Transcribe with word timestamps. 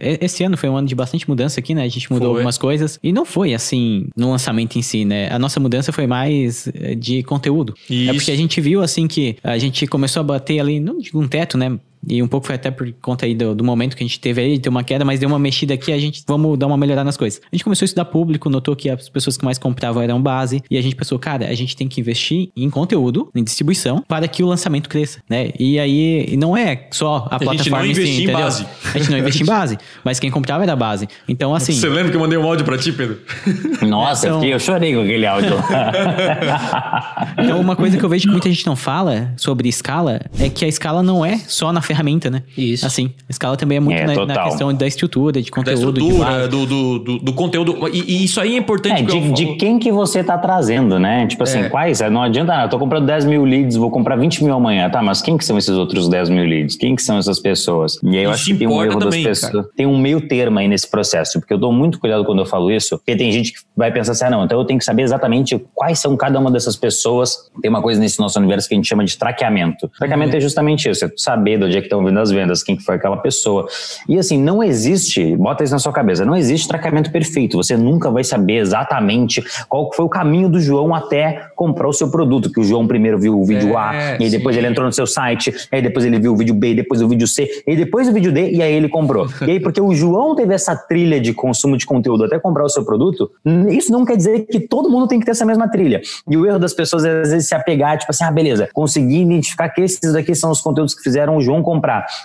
Esse 0.00 0.42
ano 0.42 0.56
foi 0.56 0.68
um 0.68 0.76
ano 0.76 0.88
de 0.88 0.94
bastante 0.94 1.28
mudança 1.28 1.60
aqui, 1.60 1.74
né? 1.74 1.82
A 1.82 1.88
gente 1.88 2.10
mudou 2.10 2.30
foi. 2.30 2.38
algumas 2.38 2.56
coisas. 2.56 2.98
E 3.02 3.12
não 3.12 3.24
foi 3.26 3.52
assim 3.52 4.06
no 4.16 4.30
lançamento 4.30 4.78
em 4.78 4.82
si, 4.82 5.04
né? 5.04 5.30
A 5.30 5.38
nossa 5.38 5.60
mudança 5.60 5.92
foi 5.92 6.06
mais 6.06 6.66
eh, 6.68 6.94
de 6.94 7.22
conteúdo. 7.22 7.74
Isso. 7.90 8.10
É 8.10 8.14
porque 8.14 8.30
a 8.30 8.36
gente 8.36 8.60
viu 8.60 8.82
assim 8.82 9.06
que 9.06 9.36
a 9.44 9.58
gente 9.58 9.86
começou 9.86 10.20
a 10.20 10.24
bater 10.24 10.60
ali, 10.60 10.80
não 10.80 10.98
digo 10.98 11.20
um 11.20 11.28
teto, 11.28 11.58
né? 11.58 11.78
E 12.08 12.22
um 12.22 12.28
pouco 12.28 12.46
foi 12.46 12.56
até 12.56 12.70
por 12.70 12.92
conta 13.00 13.26
aí 13.26 13.34
do, 13.34 13.54
do, 13.54 13.62
momento 13.62 13.96
que 13.96 14.02
a 14.02 14.06
gente 14.06 14.18
teve 14.18 14.40
aí, 14.40 14.54
de 14.54 14.60
ter 14.60 14.68
uma 14.68 14.82
queda, 14.82 15.04
mas 15.04 15.20
deu 15.20 15.28
uma 15.28 15.38
mexida 15.38 15.74
aqui, 15.74 15.92
a 15.92 15.98
gente 15.98 16.22
vamos 16.26 16.58
dar 16.58 16.66
uma 16.66 16.76
melhorada 16.76 17.04
nas 17.04 17.16
coisas. 17.16 17.40
A 17.50 17.54
gente 17.54 17.62
começou 17.64 17.84
a 17.84 17.86
estudar 17.86 18.04
público, 18.06 18.50
notou 18.50 18.74
que 18.74 18.90
as 18.90 19.08
pessoas 19.08 19.36
que 19.36 19.44
mais 19.44 19.58
compravam 19.58 20.02
eram 20.02 20.20
base, 20.20 20.62
e 20.70 20.76
a 20.76 20.82
gente 20.82 20.96
pensou, 20.96 21.18
cara, 21.18 21.46
a 21.46 21.54
gente 21.54 21.76
tem 21.76 21.86
que 21.86 22.00
investir 22.00 22.50
em 22.56 22.68
conteúdo, 22.68 23.30
em 23.34 23.44
distribuição, 23.44 24.02
para 24.08 24.26
que 24.26 24.42
o 24.42 24.46
lançamento 24.46 24.88
cresça, 24.88 25.20
né? 25.28 25.50
E 25.58 25.78
aí, 25.78 26.36
não 26.36 26.56
é 26.56 26.88
só 26.90 27.28
a, 27.30 27.36
a 27.36 27.38
plataforma 27.38 27.56
gente 27.56 27.70
não 27.70 27.86
investir 27.86 28.28
em 28.28 28.32
base. 28.32 28.66
A 28.94 28.98
gente 28.98 29.10
não 29.10 29.18
investiu 29.18 29.44
em 29.44 29.46
base, 29.46 29.78
mas 30.04 30.18
quem 30.18 30.30
comprava 30.30 30.64
era 30.64 30.72
a 30.72 30.76
base. 30.76 31.08
Então, 31.28 31.54
assim... 31.54 31.72
Você 31.72 31.88
lembra 31.88 32.10
que 32.10 32.16
eu 32.16 32.20
mandei 32.20 32.38
um 32.38 32.44
áudio 32.44 32.64
para 32.64 32.76
ti, 32.78 32.92
Pedro? 32.92 33.20
Nossa, 33.86 34.26
então... 34.26 34.44
eu 34.44 34.58
chorei 34.58 34.94
com 34.94 35.02
aquele 35.02 35.26
áudio. 35.26 35.52
então, 37.38 37.60
uma 37.60 37.76
coisa 37.76 37.96
que 37.96 38.04
eu 38.04 38.08
vejo 38.08 38.26
que 38.26 38.32
muita 38.32 38.48
gente 38.48 38.66
não 38.66 38.74
fala 38.74 39.32
sobre 39.36 39.68
escala, 39.68 40.20
é 40.38 40.48
que 40.48 40.64
a 40.64 40.68
escala 40.68 41.02
não 41.02 41.24
é 41.24 41.38
só 41.38 41.72
na 41.72 41.80
ferramenta, 41.92 42.30
né? 42.30 42.42
Isso. 42.56 42.86
Assim, 42.86 43.12
a 43.28 43.30
escala 43.30 43.56
também 43.56 43.76
é 43.76 43.80
muito 43.80 43.98
é, 43.98 44.06
na, 44.06 44.26
na, 44.26 44.44
questão 44.44 44.72
da 44.72 44.86
estrutura, 44.86 45.42
de 45.42 45.50
conteúdo. 45.50 45.92
Da 45.92 46.00
estrutura, 46.00 46.48
do, 46.48 46.66
do, 46.66 46.98
do, 46.98 47.18
do, 47.18 47.32
conteúdo. 47.32 47.88
E, 47.92 48.20
e, 48.20 48.24
isso 48.24 48.40
aí 48.40 48.54
é 48.54 48.58
importante. 48.58 49.02
É, 49.02 49.04
de, 49.04 49.32
de, 49.32 49.54
quem 49.56 49.78
que 49.78 49.92
você 49.92 50.20
está 50.20 50.38
trazendo, 50.38 50.98
né? 50.98 51.26
Tipo 51.26 51.42
assim, 51.42 51.60
é. 51.60 51.68
quais? 51.68 52.00
Não 52.10 52.22
adianta 52.22 52.52
nada, 52.52 52.66
eu 52.66 52.70
tô 52.70 52.78
comprando 52.78 53.06
10 53.06 53.26
mil 53.26 53.44
leads, 53.44 53.76
vou 53.76 53.90
comprar 53.90 54.16
20 54.16 54.42
mil 54.44 54.54
amanhã. 54.54 54.88
Tá, 54.88 55.02
mas 55.02 55.20
quem 55.20 55.36
que 55.36 55.44
são 55.44 55.58
esses 55.58 55.76
outros 55.76 56.08
10 56.08 56.30
mil 56.30 56.44
leads? 56.44 56.76
Quem 56.76 56.96
que 56.96 57.02
são 57.02 57.18
essas 57.18 57.38
pessoas? 57.38 57.98
E 58.02 58.16
aí 58.16 58.24
eu 58.24 58.30
isso 58.30 58.40
acho 58.40 58.44
que 58.46 58.54
tem 58.54 58.68
um 58.68 58.82
erro 58.82 58.98
também, 58.98 59.22
das 59.22 59.40
pessoas. 59.40 59.52
Cara. 59.52 59.68
Tem 59.76 59.86
um 59.86 59.98
meio 59.98 60.26
termo 60.26 60.58
aí 60.58 60.68
nesse 60.68 60.90
processo, 60.90 61.38
porque 61.40 61.52
eu 61.52 61.58
dou 61.58 61.72
muito 61.72 61.98
cuidado 61.98 62.24
quando 62.24 62.40
eu 62.40 62.46
falo 62.46 62.70
isso, 62.70 62.96
porque 62.96 63.14
tem 63.16 63.30
gente 63.30 63.52
que 63.52 63.58
vai 63.76 63.92
pensar 63.92 64.12
assim, 64.12 64.24
ah, 64.24 64.30
não, 64.30 64.44
então 64.44 64.58
eu 64.58 64.64
tenho 64.64 64.78
que 64.78 64.84
saber 64.84 65.02
exatamente 65.02 65.62
quais 65.74 65.98
são 65.98 66.16
cada 66.16 66.38
uma 66.38 66.50
dessas 66.50 66.76
pessoas. 66.76 67.50
Tem 67.60 67.70
uma 67.70 67.82
coisa 67.82 68.00
nesse 68.00 68.18
nosso 68.18 68.38
universo 68.38 68.68
que 68.68 68.74
a 68.74 68.76
gente 68.76 68.88
chama 68.88 69.04
de 69.04 69.16
traqueamento. 69.18 69.90
Traqueamento 69.98 70.32
uhum. 70.32 70.38
é 70.38 70.40
justamente 70.40 70.88
isso, 70.88 71.04
é 71.04 71.10
saber 71.16 71.58
de 71.58 71.64
onde 71.64 71.78
é 71.78 71.81
que 71.82 71.86
estão 71.86 72.04
vindo 72.04 72.18
as 72.18 72.30
vendas, 72.30 72.62
quem 72.62 72.76
que 72.76 72.82
foi 72.82 72.94
aquela 72.94 73.16
pessoa. 73.16 73.66
E 74.08 74.18
assim, 74.18 74.38
não 74.38 74.62
existe, 74.62 75.36
bota 75.36 75.62
isso 75.62 75.72
na 75.72 75.78
sua 75.78 75.92
cabeça, 75.92 76.24
não 76.24 76.36
existe 76.36 76.66
tratamento 76.68 77.10
perfeito. 77.10 77.56
Você 77.56 77.76
nunca 77.76 78.10
vai 78.10 78.24
saber 78.24 78.56
exatamente 78.56 79.44
qual 79.68 79.90
foi 79.92 80.04
o 80.04 80.08
caminho 80.08 80.48
do 80.48 80.60
João 80.60 80.94
até 80.94 81.48
comprar 81.54 81.88
o 81.88 81.92
seu 81.92 82.10
produto, 82.10 82.50
que 82.50 82.60
o 82.60 82.64
João 82.64 82.86
primeiro 82.86 83.18
viu 83.18 83.38
o 83.38 83.44
vídeo 83.44 83.70
é, 83.70 83.76
A, 83.76 84.16
e 84.20 84.30
depois 84.30 84.56
ele 84.56 84.66
entrou 84.66 84.86
no 84.86 84.92
seu 84.92 85.06
site, 85.06 85.54
aí 85.70 85.82
depois 85.82 86.04
ele 86.04 86.18
viu 86.18 86.32
o 86.32 86.36
vídeo 86.36 86.54
B, 86.54 86.74
depois 86.74 87.02
o 87.02 87.08
vídeo 87.08 87.26
C, 87.26 87.48
e 87.66 87.76
depois 87.76 88.08
o 88.08 88.12
vídeo 88.12 88.32
D, 88.32 88.50
e 88.50 88.62
aí 88.62 88.72
ele 88.72 88.88
comprou. 88.88 89.26
e 89.46 89.50
aí, 89.52 89.60
porque 89.60 89.80
o 89.80 89.94
João 89.94 90.34
teve 90.34 90.54
essa 90.54 90.74
trilha 90.76 91.20
de 91.20 91.32
consumo 91.32 91.76
de 91.76 91.86
conteúdo 91.86 92.24
até 92.24 92.38
comprar 92.38 92.64
o 92.64 92.68
seu 92.68 92.84
produto, 92.84 93.30
isso 93.70 93.92
não 93.92 94.04
quer 94.04 94.16
dizer 94.16 94.46
que 94.46 94.60
todo 94.60 94.88
mundo 94.88 95.06
tem 95.06 95.18
que 95.18 95.24
ter 95.24 95.32
essa 95.32 95.44
mesma 95.44 95.68
trilha. 95.68 96.00
E 96.28 96.36
o 96.36 96.46
erro 96.46 96.58
das 96.58 96.72
pessoas 96.72 97.04
é 97.04 97.22
às 97.22 97.30
vezes 97.30 97.48
se 97.48 97.54
apegar, 97.54 97.98
tipo 97.98 98.10
assim, 98.10 98.24
ah, 98.24 98.30
beleza, 98.30 98.68
consegui 98.72 99.22
identificar 99.22 99.68
que 99.68 99.80
esses 99.80 100.12
daqui 100.12 100.34
são 100.34 100.50
os 100.50 100.60
conteúdos 100.60 100.94
que 100.94 101.02
fizeram 101.02 101.36
o 101.36 101.40
João 101.40 101.62
comprar. 101.62 101.71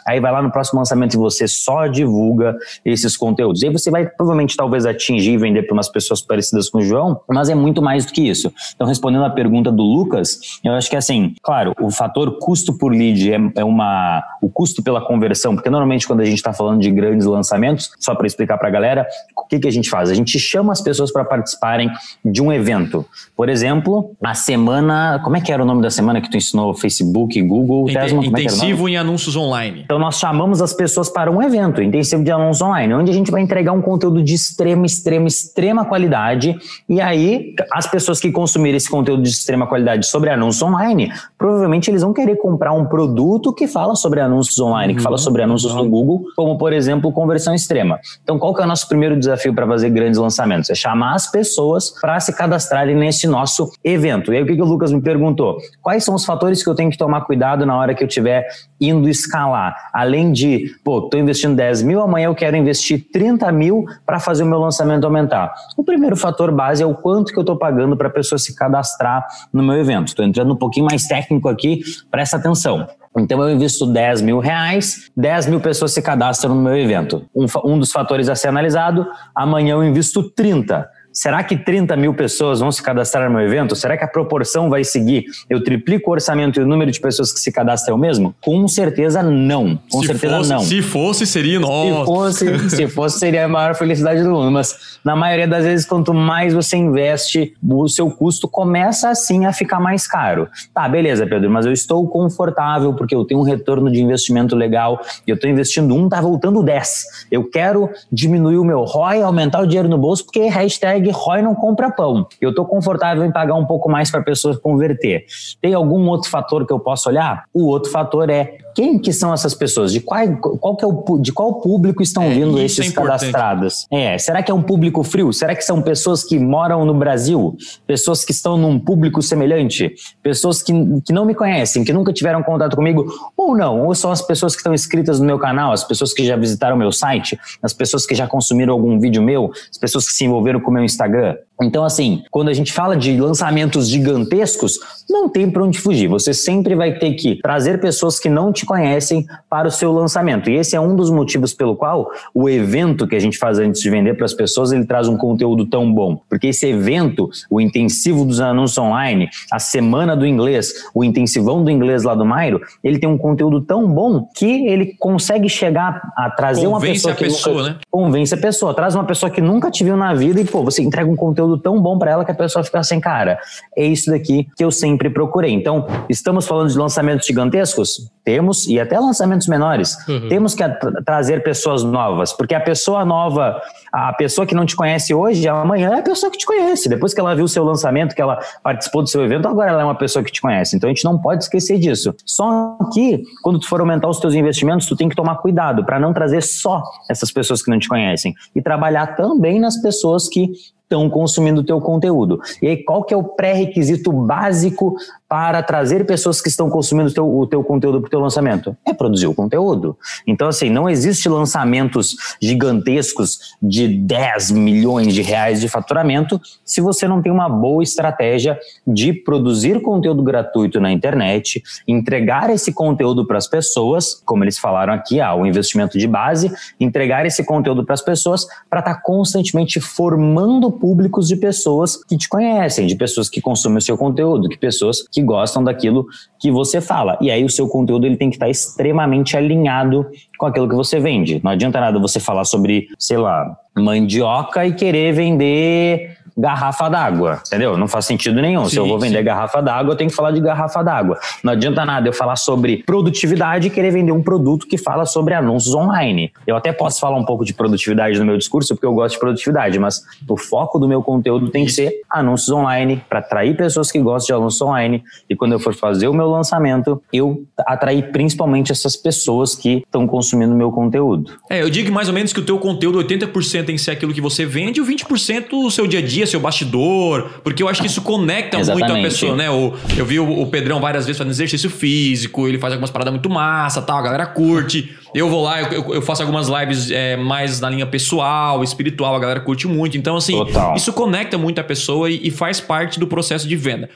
Aí 0.06 0.20
vai 0.20 0.32
lá 0.32 0.42
no 0.42 0.52
próximo 0.52 0.80
lançamento 0.80 1.14
e 1.14 1.18
você 1.18 1.48
só 1.48 1.88
divulga 1.88 2.56
esses 2.84 3.16
conteúdos. 3.16 3.62
E 3.62 3.68
aí 3.68 3.72
você 3.72 3.90
vai 3.90 4.06
provavelmente 4.06 4.56
talvez 4.56 4.86
atingir 4.86 5.34
e 5.34 5.38
vender 5.38 5.64
para 5.64 5.74
umas 5.74 5.90
pessoas 5.90 6.22
parecidas 6.22 6.70
com 6.70 6.80
o 6.80 6.82
João, 6.82 7.22
mas 7.30 7.50
é 7.50 7.56
muito 7.56 7.82
mais 7.82 8.06
do 8.06 8.12
que 8.12 8.28
isso. 8.28 8.52
Então, 8.76 8.88
respondendo 8.88 9.26
a 9.26 9.30
pergunta 9.30 9.72
do 9.72 9.84
Lucas, 9.84 10.40
eu 10.64 10.74
acho 10.74 10.90
que 10.90 10.96
assim, 10.96 11.34
claro, 11.42 11.74
o 11.80 11.92
fator 11.92 12.38
custo 12.40 12.78
por 12.78 12.92
lead 12.92 13.32
é, 13.32 13.38
é 13.58 13.64
uma. 13.64 14.24
o 14.42 14.50
custo 14.50 14.84
pela 14.84 15.02
conversão, 15.02 15.56
porque 15.56 15.70
normalmente 15.70 16.08
quando 16.08 16.22
a 16.22 16.26
gente 16.26 16.38
está 16.38 16.54
falando 16.54 16.82
de 16.82 16.92
grandes 16.92 17.26
lançamentos, 17.26 17.92
só 18.00 18.16
para 18.16 18.28
explicar 18.28 18.58
para 18.58 18.68
a 18.68 18.72
galera, 18.72 19.08
o 19.36 19.46
que, 19.46 19.60
que 19.60 19.68
a 19.68 19.72
gente 19.72 19.90
faz? 19.90 20.10
A 20.10 20.14
gente 20.14 20.38
chama 20.40 20.74
as 20.74 20.82
pessoas 20.82 21.12
para 21.12 21.24
participarem 21.24 21.92
de 22.24 22.42
um 22.42 22.52
evento. 22.52 23.06
Por 23.36 23.50
exemplo, 23.50 24.16
a 24.22 24.34
semana. 24.34 25.22
Como 25.24 25.38
é 25.38 25.42
que 25.42 25.52
era 25.52 25.62
o 25.62 25.66
nome 25.66 25.82
da 25.82 25.90
semana 25.90 26.22
que 26.22 26.30
tu 26.30 26.38
ensinou? 26.38 26.74
Facebook, 26.74 27.42
Google, 27.42 27.90
Int 27.90 27.94
Tesma, 27.94 28.26
Intensivo 28.26 28.90
em 28.90 28.98
anúncios 28.98 29.36
online. 29.38 29.82
Então, 29.86 30.00
nós 30.00 30.20
chamamos 30.20 30.62
as 30.62 30.74
pessoas 30.74 31.10
para 31.10 31.32
um 31.32 31.42
evento 31.42 31.82
intensivo 31.82 32.24
de 32.24 32.32
anúncios 32.32 32.62
online, 32.62 32.94
onde 32.94 33.12
a 33.12 33.14
gente 33.14 33.32
vai 33.32 33.42
entregar 33.42 33.72
um 33.72 33.82
conteúdo 33.82 34.24
de 34.24 34.34
extrema, 34.34 34.86
extrema, 34.86 35.28
extrema 35.28 35.86
qualidade. 35.86 36.56
E 36.90 37.00
aí, 37.00 37.54
as 37.72 37.88
pessoas 37.88 38.20
que 38.20 38.32
consumirem 38.32 38.78
esse 38.78 38.90
conteúdo 38.90 39.24
de 39.24 39.30
extrema 39.30 39.68
qualidade 39.68 40.06
sobre 40.06 40.30
anúncios 40.30 40.62
online, 40.62 41.12
provavelmente 41.38 41.90
eles 41.92 42.02
vão 42.02 42.14
querer 42.14 42.36
comprar 42.38 42.74
um 42.74 42.86
produto 42.86 43.54
que 43.54 43.68
fala 43.68 43.96
sobre 43.96 44.20
anúncios 44.20 44.60
online, 44.60 44.96
que 44.96 45.02
fala 45.02 45.16
uhum. 45.16 45.22
sobre 45.22 45.44
anúncios 45.44 45.74
no 45.74 45.88
Google, 45.88 46.24
como 46.36 46.58
por 46.58 46.74
exemplo, 46.74 47.12
conversão 47.12 47.54
extrema. 47.54 48.00
Então, 48.24 48.40
qual 48.40 48.54
que 48.54 48.62
é 48.62 48.66
o 48.66 48.68
nosso 48.68 48.88
primeiro 48.88 49.18
desafio 49.18 49.54
para 49.54 49.68
fazer 49.68 49.90
grandes 49.90 50.20
lançamentos? 50.20 50.70
É 50.70 50.76
chamar 50.76 51.14
as 51.14 51.30
pessoas 51.30 51.92
para 52.02 52.20
se 52.20 52.34
cadastrarem 52.34 52.96
nesse 52.96 53.28
nosso 53.28 53.72
evento. 53.84 54.34
E 54.34 54.38
aí, 54.38 54.44
o 54.44 54.46
que, 54.46 54.56
que 54.56 54.62
o 54.62 54.66
Lucas 54.66 54.92
me 54.92 55.02
perguntou? 55.02 55.58
Quais 55.82 56.04
são 56.04 56.16
os 56.16 56.26
fatores 56.26 56.64
que 56.64 56.70
eu 56.70 56.76
tenho 56.76 56.90
que 56.90 56.98
tomar 56.98 57.22
cuidado 57.22 57.66
na 57.66 57.78
hora 57.78 57.94
que 57.94 58.04
eu 58.04 58.08
estiver 58.08 58.48
indo 58.82 59.08
escalar? 59.08 59.76
Além 59.94 60.32
de, 60.32 60.76
pô, 60.84 61.00
estou 61.00 61.20
investindo 61.20 61.56
10 61.56 61.84
mil, 61.84 62.02
amanhã 62.02 62.26
eu 62.26 62.36
quero 62.36 62.58
investir 62.58 63.08
30 63.12 63.52
mil 63.52 63.86
para 64.06 64.20
fazer 64.20 64.44
o 64.44 64.48
meu 64.48 64.60
lançamento 64.60 65.04
aumentar. 65.04 65.54
O 65.76 65.84
primeiro 65.84 66.16
fator 66.16 66.52
base 66.52 66.82
é 66.82 66.86
o 66.86 66.96
quanto 66.96 67.32
que 67.32 67.38
eu 67.38 67.42
estou 67.42 67.56
pagando 67.56 67.96
para 67.96 68.08
a 68.08 68.12
pessoa 68.12 68.40
se 68.40 68.56
cadastrar 68.56 69.26
no 69.54 69.62
meu 69.62 69.76
evento. 69.76 70.08
Estou 70.08 70.26
entrando 70.26 70.54
um 70.54 70.58
pouquinho 70.58 70.86
mais 70.86 71.04
técnico 71.04 71.27
aqui, 71.50 71.82
presta 72.10 72.38
atenção. 72.38 72.88
Então 73.18 73.42
eu 73.42 73.56
invisto 73.56 73.86
10 73.86 74.22
mil 74.22 74.40
reais, 74.40 75.10
10 75.18 75.48
mil 75.48 75.60
pessoas 75.60 75.92
se 75.94 76.02
cadastram 76.02 76.54
no 76.54 76.62
meu 76.62 76.78
evento. 76.78 77.26
Um, 77.36 77.46
um 77.66 77.80
dos 77.80 77.92
fatores 77.92 78.30
a 78.30 78.36
ser 78.36 78.48
analisado, 78.48 79.08
amanhã 79.34 79.74
eu 79.74 79.84
invisto 79.84 80.24
30. 80.24 80.88
Será 81.18 81.44
que 81.44 81.58
30 81.58 81.96
mil 81.96 82.14
pessoas 82.14 82.60
vão 82.60 82.72
se 82.72 82.80
cadastrar 82.80 83.28
no 83.28 83.36
meu 83.36 83.44
evento? 83.44 83.76
Será 83.76 83.98
que 83.98 84.04
a 84.04 84.08
proporção 84.08 84.70
vai 84.70 84.84
seguir? 84.84 85.26
Eu 85.50 85.64
triplico 85.64 86.12
o 86.12 86.14
orçamento 86.14 86.60
e 86.60 86.64
o 86.64 86.68
número 86.68 86.92
de 86.92 87.00
pessoas 87.00 87.34
que 87.34 87.40
se 87.40 87.52
cadastram 87.52 87.96
é 87.96 87.98
o 87.98 88.00
mesmo? 88.00 88.36
Com 88.40 88.68
certeza 88.68 89.24
não. 89.24 89.80
Com 89.90 90.02
se 90.02 90.06
certeza 90.06 90.38
fosse, 90.38 90.50
não. 90.52 90.60
Se 90.60 90.82
fosse, 90.84 91.26
seria 91.26 91.60
nossa. 91.60 92.36
Se 92.36 92.46
fosse, 92.46 92.70
se 92.70 92.88
fosse, 92.88 93.18
seria 93.18 93.46
a 93.46 93.48
maior 93.48 93.74
felicidade 93.74 94.22
do 94.22 94.30
mundo. 94.30 94.52
Mas 94.52 95.00
na 95.04 95.16
maioria 95.16 95.48
das 95.48 95.66
vezes, 95.66 95.88
quanto 95.88 96.14
mais 96.14 96.54
você 96.54 96.78
investe, 96.78 97.52
o 97.68 97.88
seu 97.88 98.12
custo 98.12 98.48
começa 98.48 99.10
assim 99.10 99.48
a 99.48 99.52
ficar 99.52 99.80
mais 99.80 100.06
caro. 100.06 100.48
Tá, 100.72 100.88
beleza, 100.88 101.26
Pedro, 101.26 101.50
mas 101.50 101.66
eu 101.66 101.72
estou 101.72 102.08
confortável 102.08 102.94
porque 102.94 103.16
eu 103.16 103.26
tenho 103.26 103.40
um 103.40 103.44
retorno 103.44 103.90
de 103.90 104.00
investimento 104.00 104.56
legal. 104.56 105.02
Eu 105.26 105.34
estou 105.34 105.50
investindo 105.50 105.96
um, 105.96 106.08
tá 106.08 106.22
voltando 106.22 106.62
10. 106.62 107.06
Eu 107.32 107.44
quero 107.50 107.90
diminuir 108.12 108.58
o 108.58 108.64
meu 108.64 108.84
ROI, 108.84 109.24
aumentar 109.24 109.62
o 109.62 109.66
dinheiro 109.66 109.90
no 109.90 109.98
bolso, 109.98 110.24
porque 110.24 110.42
hashtag 110.42 111.07
ROI 111.10 111.42
não 111.42 111.56
compra 111.56 111.92
pão. 111.92 112.28
Eu 112.40 112.52
estou 112.52 112.66
confortável 112.66 113.24
em 113.24 113.32
pagar 113.32 113.56
um 113.56 113.66
pouco 113.66 113.90
mais 113.90 114.10
para 114.12 114.20
a 114.20 114.24
pessoa 114.24 114.58
converter. 114.58 115.26
Tem 115.62 115.74
algum 115.74 116.08
outro 116.08 116.30
fator 116.30 116.66
que 116.66 116.74
eu 116.74 116.80
posso 116.80 117.10
olhar? 117.10 117.46
O 117.54 117.66
outro 117.68 117.92
fator 117.92 118.30
é 118.30 118.58
quem 118.78 119.00
que 119.00 119.12
são 119.12 119.34
essas 119.34 119.56
pessoas? 119.56 119.92
De 119.92 120.00
qual, 120.00 120.38
qual 120.38 120.76
que 120.76 120.86
é 120.86 120.88
o, 120.88 121.18
de 121.18 121.34
qual 121.34 121.56
público 121.56 122.04
estão 122.04 122.22
é, 122.22 122.30
vindo 122.30 122.60
esses 122.60 122.92
é 122.92 122.92
cadastrados? 122.92 123.88
É, 123.92 124.20
será 124.20 124.44
que 124.44 124.52
é 124.52 124.54
um 124.54 124.62
público 124.62 125.04
frio? 125.04 125.34
Será 125.34 125.56
que 125.56 125.64
são 125.64 125.82
pessoas 125.82 126.24
que 126.24 126.38
moram 126.38 126.86
no 126.86 126.94
Brasil? 126.94 127.58
Pessoas 127.88 128.24
que 128.24 128.32
estão 128.32 128.56
num 128.56 128.78
público 128.80 129.20
semelhante? 129.20 129.96
Pessoas 130.22 130.62
que, 130.62 130.72
que 131.04 131.12
não 131.12 131.26
me 131.26 131.34
conhecem, 131.34 131.84
que 131.84 131.92
nunca 131.92 132.14
tiveram 132.14 132.44
contato 132.44 132.76
comigo? 132.76 133.12
Ou 133.36 133.58
não? 133.58 133.84
Ou 133.84 133.96
são 133.96 134.12
as 134.12 134.22
pessoas 134.22 134.54
que 134.54 134.60
estão 134.60 134.76
inscritas 134.76 135.20
no 135.20 135.26
meu 135.26 135.40
canal, 135.40 135.72
as 135.72 135.84
pessoas 135.84 136.14
que 136.14 136.24
já 136.24 136.36
visitaram 136.36 136.78
meu 136.78 136.92
site, 136.92 137.36
as 137.64 137.74
pessoas 137.74 138.06
que 138.06 138.14
já 138.14 138.28
consumiram 138.28 138.74
algum 138.74 139.00
vídeo 139.00 139.24
meu, 139.24 139.52
as 139.72 139.78
pessoas 139.80 140.06
que 140.06 140.14
se 140.14 140.24
envolveram 140.24 140.60
com 140.60 140.70
o 140.70 140.74
meu 140.76 140.84
Instagram? 140.84 141.36
Então, 141.62 141.84
assim, 141.84 142.24
quando 142.30 142.50
a 142.50 142.54
gente 142.54 142.72
fala 142.72 142.96
de 142.96 143.20
lançamentos 143.20 143.90
gigantescos, 143.90 144.80
não 145.10 145.30
tem 145.30 145.50
para 145.50 145.64
onde 145.64 145.80
fugir. 145.80 146.08
Você 146.08 146.34
sempre 146.34 146.76
vai 146.76 146.98
ter 147.00 147.14
que 147.14 147.40
trazer 147.42 147.80
pessoas 147.80 148.20
que 148.20 148.30
não 148.30 148.52
te 148.52 148.66
conhecem 148.66 149.26
para 149.50 149.68
o 149.68 149.72
seu 149.72 149.92
lançamento. 149.92 150.50
E 150.50 150.56
esse 150.56 150.76
é 150.76 150.80
um 150.80 150.96
dos 150.96 151.10
motivos 151.10 151.54
pelo 151.54 151.76
qual 151.76 152.12
o 152.34 152.50
evento 152.50 153.08
que 153.08 153.16
a 153.16 153.20
gente 153.20 153.38
faz 153.38 153.58
antes 153.58 153.82
de 153.82 153.90
vender 153.90 154.16
para 154.16 154.26
as 154.26 154.34
pessoas, 154.34 154.72
ele 154.72 154.86
traz 154.86 155.08
um 155.08 155.18
conteúdo 155.18 155.66
tão 155.66 155.92
bom. 155.92 156.20
Porque 156.30 156.48
esse 156.48 156.68
evento, 156.68 157.30
o 157.50 157.62
intensivo 157.62 158.26
dos 158.26 158.42
anúncios 158.42 158.78
online, 158.78 159.30
a 159.52 159.60
semana 159.60 160.16
do 160.16 160.26
inglês, 160.26 160.74
o 160.94 161.04
intensivão 161.04 161.64
do 161.64 161.72
inglês 161.72 162.04
lá 162.04 162.14
do 162.14 162.26
Mairo, 162.26 162.62
ele 162.84 163.00
tem 163.00 163.10
um 163.10 163.18
conteúdo 163.18 163.62
tão 163.62 163.88
bom 163.88 164.28
que 164.36 164.68
ele 164.68 164.96
consegue 165.00 165.50
chegar 165.50 166.02
a 166.16 166.30
trazer 166.30 166.68
convence 166.68 167.08
uma 167.08 167.14
pessoa 167.14 167.14
a 167.14 167.16
pessoa, 167.16 167.56
nunca, 167.56 167.70
né? 167.70 167.80
convence 167.90 168.34
a 168.34 168.38
pessoa, 168.38 168.74
traz 168.74 168.96
uma 168.96 169.06
pessoa 169.06 169.30
que 169.30 169.42
nunca 169.42 169.72
te 169.72 169.84
viu 169.84 169.96
na 169.96 170.14
vida 170.14 170.42
e 170.42 170.46
pô, 170.46 170.64
você 170.64 170.82
entrega 170.82 171.10
um 171.10 171.16
conteúdo 171.16 171.47
conteúdo 171.48 171.58
tão 171.58 171.82
bom 171.82 171.98
para 171.98 172.12
ela 172.12 172.26
que 172.26 172.32
a 172.32 172.36
pessoa 172.36 172.64
fica 172.64 172.80
assim, 172.80 173.00
cara, 173.00 173.40
é 173.76 173.86
isso 173.86 174.12
daqui 174.12 174.48
que 174.56 174.64
eu 174.64 174.72
sempre 174.72 175.10
procurei. 175.10 175.52
Então, 175.52 175.88
estamos 176.10 176.46
falando 176.46 176.70
de 176.70 176.78
lançamentos 176.78 177.26
gigantescos? 177.26 178.12
Temos, 178.24 178.68
e 178.68 178.78
até 178.78 179.00
lançamentos 179.00 179.48
menores. 179.48 179.98
Uhum. 180.08 180.28
Temos 180.28 180.54
que 180.54 180.64
trazer 181.06 181.44
pessoas 181.44 181.84
novas, 181.84 182.34
porque 182.34 182.54
a 182.54 182.60
pessoa 182.60 183.06
nova, 183.06 183.62
a 183.92 184.12
pessoa 184.14 184.46
que 184.46 184.54
não 184.54 184.66
te 184.66 184.76
conhece 184.76 185.14
hoje, 185.14 185.48
amanhã 185.48 185.92
é 185.96 186.00
a 186.00 186.04
pessoa 186.04 186.30
que 186.30 186.38
te 186.38 186.46
conhece. 186.46 186.90
Depois 186.90 187.14
que 187.14 187.22
ela 187.22 187.34
viu 187.34 187.46
o 187.46 187.48
seu 187.48 187.64
lançamento, 187.64 188.14
que 188.14 188.22
ela 188.22 188.38
participou 188.62 189.02
do 189.02 189.08
seu 189.08 189.24
evento, 189.24 189.48
agora 189.48 189.72
ela 189.72 189.82
é 189.82 189.86
uma 189.86 189.96
pessoa 189.96 190.24
que 190.24 190.32
te 190.32 190.42
conhece. 190.42 190.76
Então 190.76 190.90
a 190.90 190.94
gente 190.94 191.06
não 191.06 191.18
pode 191.18 191.44
esquecer 191.44 191.80
disso. 191.80 192.14
Só 192.26 192.78
que, 192.94 193.24
quando 193.42 193.60
tu 193.60 193.70
for 193.70 193.80
aumentar 193.80 194.10
os 194.10 194.20
teus 194.20 194.34
investimentos, 194.34 194.88
tu 194.88 194.96
tem 194.96 195.08
que 195.08 195.16
tomar 195.16 195.36
cuidado 195.38 195.86
para 195.86 195.98
não 195.98 196.12
trazer 196.12 196.44
só 196.44 196.84
essas 197.10 197.32
pessoas 197.32 197.62
que 197.62 197.72
não 197.72 197.80
te 197.80 197.88
conhecem 197.88 198.36
e 198.54 198.62
trabalhar 198.62 199.16
também 199.16 199.58
nas 199.58 199.82
pessoas 199.82 200.28
que 200.28 200.52
estão 200.88 201.10
consumindo 201.10 201.60
o 201.62 201.64
teu 201.64 201.82
conteúdo. 201.82 202.40
E 202.62 202.68
aí, 202.68 202.78
qual 202.78 203.04
que 203.04 203.14
é 203.14 203.18
o 203.18 203.24
pré-requisito 203.24 204.12
básico 204.12 204.96
para 205.28 205.62
trazer 205.62 206.06
pessoas 206.06 206.40
que 206.40 206.48
estão 206.48 206.70
consumindo 206.70 207.10
o 207.10 207.14
teu, 207.14 207.38
o 207.38 207.46
teu 207.46 207.62
conteúdo 207.62 208.00
para 208.00 208.08
o 208.08 208.10
teu 208.10 208.20
lançamento? 208.22 208.76
É 208.86 208.94
produzir 208.94 209.28
o 209.28 209.36
conteúdo. 209.36 209.98
Então, 210.26 210.48
assim, 210.48 210.70
não 210.70 210.90
existe 210.90 211.28
lançamentos 211.28 212.16
gigantescos 212.42 213.56
de 213.62 213.88
10 213.88 214.52
milhões 214.52 215.14
de 215.14 215.22
reais 215.22 215.60
de 215.60 215.68
faturamento 215.68 216.40
se 216.64 216.80
você 216.80 217.06
não 217.08 217.22
tem 217.22 217.32
uma 217.32 217.50
boa 217.50 217.84
estratégia 217.84 218.58
de 218.86 219.12
produzir 219.12 219.82
conteúdo 219.82 220.24
gratuito 220.24 220.80
na 220.80 220.92
internet, 220.92 221.62
entregar 221.86 222.50
esse 222.50 222.72
conteúdo 222.72 223.28
para 223.28 223.38
as 223.38 223.48
pessoas, 223.48 224.22
como 224.26 224.44
eles 224.44 224.58
falaram 224.58 224.94
aqui, 224.94 225.20
ah, 225.20 225.36
o 225.36 225.46
investimento 225.46 225.98
de 225.98 226.08
base, 226.08 226.50
entregar 226.80 227.26
esse 227.26 227.44
conteúdo 227.44 227.86
para 227.86 227.94
as 227.94 228.02
pessoas 228.02 228.46
para 228.70 228.80
estar 228.80 228.96
tá 228.96 229.02
constantemente 229.02 229.82
formando 229.82 230.77
públicos 230.80 231.28
de 231.28 231.36
pessoas 231.36 231.96
que 232.04 232.18
te 232.18 232.28
conhecem, 232.28 232.88
de 232.88 232.96
pessoas 232.96 233.30
que 233.30 233.42
consomem 233.42 233.78
o 233.78 233.82
seu 233.82 233.98
conteúdo, 233.98 234.50
que 234.50 234.58
pessoas 234.58 235.08
que 235.12 235.22
gostam 235.22 235.64
daquilo 235.64 236.06
que 236.40 236.52
você 236.52 236.80
fala. 236.80 237.18
E 237.22 237.32
aí 237.32 237.44
o 237.44 237.50
seu 237.50 237.68
conteúdo 237.68 238.06
ele 238.06 238.18
tem 238.18 238.30
que 238.30 238.36
estar 238.36 238.50
extremamente 238.50 239.36
alinhado 239.36 240.06
com 240.38 240.46
aquilo 240.46 240.68
que 240.68 240.76
você 240.76 241.00
vende. 241.00 241.42
Não 241.44 241.52
adianta 241.52 241.80
nada 241.80 242.00
você 242.00 242.20
falar 242.20 242.46
sobre, 242.46 242.88
sei 242.98 243.18
lá, 243.18 243.58
mandioca 243.76 244.66
e 244.66 244.74
querer 244.74 245.14
vender 245.14 246.18
garrafa 246.38 246.88
d'água, 246.88 247.42
entendeu? 247.48 247.76
Não 247.76 247.88
faz 247.88 248.06
sentido 248.06 248.40
nenhum. 248.40 248.66
Sim, 248.66 248.70
Se 248.70 248.78
eu 248.78 248.88
vou 248.88 249.00
vender 249.00 249.18
sim. 249.18 249.24
garrafa 249.24 249.60
d'água, 249.60 249.94
eu 249.94 249.98
tenho 249.98 250.10
que 250.10 250.16
falar 250.16 250.32
de 250.32 250.40
garrafa 250.40 250.84
d'água. 250.84 251.18
Não 251.44 251.54
adianta 251.54 251.84
nada 251.84 252.08
eu 252.08 252.14
falar 252.14 252.36
sobre 252.36 252.84
produtividade 252.84 253.68
e 253.68 253.70
querer 253.72 253.90
vender 253.90 254.12
um 254.12 254.22
produto 254.22 254.68
que 254.68 254.78
fala 254.78 255.06
sobre 255.06 255.34
anúncios 255.34 255.74
online. 255.74 256.32
Eu 256.46 256.56
até 256.56 256.72
posso 256.72 257.00
falar 257.00 257.18
um 257.18 257.26
pouco 257.26 257.44
de 257.44 257.56
produtividade 257.56 258.20
no 258.20 258.26
meu 258.26 258.38
discurso, 258.38 258.76
porque 258.76 258.86
eu 258.86 258.94
gosto 258.94 259.16
de 259.16 259.20
produtividade, 259.20 259.80
mas 259.80 260.04
o 260.30 260.38
foco 260.38 260.78
do 260.78 260.88
meu 260.88 261.02
conteúdo 261.02 261.50
tem 261.50 261.66
que 261.66 261.72
ser 261.72 261.92
anúncios 262.10 262.52
online, 262.52 263.02
para 263.10 263.20
atrair 263.20 263.58
pessoas 263.58 263.92
que 263.92 264.00
gostam 264.00 264.36
de 264.36 264.40
anúncios 264.40 264.62
online. 264.62 265.04
E 265.28 265.36
quando 265.36 265.54
eu 265.54 265.60
for 265.60 265.74
fazer 265.74 266.08
o 266.08 266.14
meu 266.14 266.30
lançamento, 266.30 267.02
eu 267.12 267.44
atrair 267.66 268.12
principalmente 268.12 268.72
essas 268.72 268.96
pessoas 268.96 269.56
que 269.56 269.78
estão 269.78 270.06
consumindo 270.06 270.27
o 270.36 270.58
meu 270.58 270.72
conteúdo. 270.72 271.32
É, 271.50 271.62
eu 271.62 271.70
digo 271.70 271.92
mais 271.92 272.08
ou 272.08 272.14
menos 272.14 272.34
que 272.34 272.40
o 272.40 272.44
teu 272.44 272.58
conteúdo, 272.58 273.00
80% 273.00 273.66
tem 273.66 273.76
que 273.76 273.82
ser 273.82 273.92
aquilo 273.92 274.14
que 274.14 274.22
você 274.22 274.46
vende 274.46 274.80
e 274.80 274.82
o 274.82 274.86
20% 274.86 275.54
o 275.54 275.72
seu 275.72 275.88
dia 275.88 276.00
a 276.00 276.02
dia, 276.02 276.26
seu 276.26 276.40
bastidor, 276.40 277.30
porque 277.44 277.62
eu 277.62 277.68
acho 277.68 277.82
que 277.82 277.88
isso 277.88 278.02
conecta 278.02 278.58
muito 278.58 278.92
a 278.92 278.96
pessoa, 278.96 279.36
né? 279.36 279.50
O, 279.50 279.74
eu 279.98 280.06
vi 280.06 280.20
o, 280.20 280.42
o, 280.42 280.48
Pedrão 280.48 280.80
várias 280.80 281.06
vezes 281.06 281.18
fazendo 281.18 281.32
exercício 281.32 281.70
físico, 281.70 282.48
ele 282.48 282.58
faz 282.58 282.74
algumas 282.74 282.90
paradas 282.90 283.14
muito 283.14 283.30
massa, 283.30 283.82
tal, 283.82 283.98
a 283.98 284.02
galera 284.02 284.26
curte. 284.26 284.96
Eu 285.14 285.30
vou 285.30 285.44
lá, 285.44 285.62
eu, 285.62 285.94
eu 285.94 286.02
faço 286.02 286.22
algumas 286.22 286.48
lives 286.48 286.92
é, 286.92 287.16
mais 287.16 287.60
na 287.60 287.70
linha 287.70 287.86
pessoal, 287.86 288.64
espiritual, 288.64 289.16
a 289.16 289.20
galera 289.20 289.40
curte 289.40 289.68
muito. 289.68 289.98
Então, 289.98 290.16
assim, 290.16 290.34
Total. 290.34 290.76
isso 290.76 290.92
conecta 290.94 291.38
muito 291.38 291.60
a 291.60 291.64
pessoa 291.64 292.10
e, 292.10 292.28
e 292.28 292.32
faz 292.32 292.60
parte 292.60 293.00
do 293.00 293.08
processo 293.08 293.48
de 293.48 293.56
venda. 293.56 293.90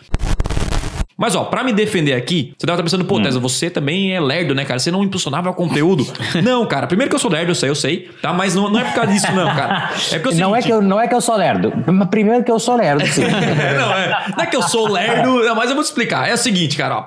Mas, 1.22 1.36
ó, 1.36 1.44
pra 1.44 1.64
me 1.64 1.72
defender 1.72 2.14
aqui, 2.14 2.52
você 2.58 2.66
deve 2.66 2.74
estar 2.74 2.84
pensando, 2.84 3.06
pô, 3.06 3.20
hum. 3.20 3.22
Tesla, 3.22 3.40
você 3.40 3.70
também 3.70 4.12
é 4.12 4.20
lerdo, 4.20 4.56
né, 4.56 4.66
cara? 4.66 4.80
Você 4.80 4.90
não 4.90 5.04
impulsionava 5.04 5.52
o 5.52 5.54
conteúdo. 5.54 6.04
não, 6.44 6.66
cara. 6.66 6.88
Primeiro 6.88 7.12
que 7.12 7.16
eu 7.16 7.20
sou 7.20 7.30
lerdo, 7.30 7.52
eu 7.52 7.56
sei, 7.56 7.70
eu 7.70 7.76
sei, 7.76 8.10
tá? 8.24 8.34
Mas 8.34 8.56
não, 8.56 8.72
não 8.72 8.80
é 8.80 8.86
por 8.86 8.96
causa 8.96 9.12
disso, 9.12 9.32
não, 9.32 9.46
cara. 9.46 9.92
É 10.12 10.18
porque 10.18 10.40
não, 10.40 10.56
é 10.56 10.64
que 10.64 10.74
eu, 10.74 10.82
não 10.82 11.00
é 11.00 11.08
que 11.08 11.14
eu 11.14 11.22
sou 11.22 11.36
lerdo. 11.36 11.72
Primeiro 12.10 12.44
que 12.44 12.52
eu 12.52 12.58
sou 12.58 12.76
lerdo, 12.76 13.06
sim. 13.06 13.22
não, 13.78 13.94
é, 13.94 14.26
não 14.36 14.44
é 14.44 14.48
que 14.48 14.56
eu 14.56 14.64
sou 14.64 14.92
lerdo, 14.92 15.56
mas 15.56 15.70
eu 15.70 15.76
vou 15.76 15.84
te 15.84 15.90
explicar. 15.90 16.28
É 16.28 16.34
o 16.34 16.38
seguinte, 16.38 16.76
cara, 16.76 16.98
ó. 16.98 17.06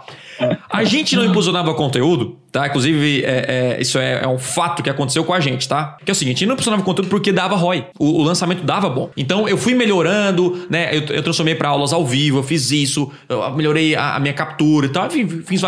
A 0.71 0.85
gente 0.85 1.17
não 1.17 1.25
impulsionava 1.25 1.75
conteúdo 1.75 2.37
tá? 2.55 2.69
Inclusive, 2.69 3.25
é, 3.25 3.77
é, 3.77 3.83
isso 3.83 3.99
é, 3.99 4.23
é, 4.23 4.29
um 4.29 4.39
fato 4.39 4.81
que 4.81 4.89
aconteceu 4.89 5.25
com 5.25 5.35
a 5.35 5.41
gente, 5.41 5.69
tá? 5.69 5.97
Que 6.05 6.11
é 6.11 6.13
o 6.13 6.15
seguinte, 6.15 6.47
não 6.47 6.55
funcionava 6.57 6.85
conteúdo 6.85 7.09
porque 7.09 7.33
dava 7.33 7.57
ROI. 7.57 7.85
O, 7.99 8.21
o, 8.21 8.23
lançamento 8.23 8.63
dava 8.63 8.89
bom. 8.89 9.11
Então, 9.17 9.49
eu 9.49 9.59
fui 9.59 9.75
melhorando, 9.75 10.65
né? 10.71 10.97
Eu, 10.97 11.01
eu 11.17 11.23
transformei 11.25 11.57
para 11.57 11.71
aulas 11.71 11.93
ao 11.93 12.07
vivo, 12.07 12.39
eu 12.39 12.43
fiz 12.45 12.71
isso, 12.71 13.11
eu 13.29 13.51
melhorei 13.57 13.97
a, 13.97 14.15
a 14.15 14.21
minha 14.21 14.33
captura 14.33 14.87
e 14.87 14.89
tal. 14.89 15.11
Fiz, 15.11 15.63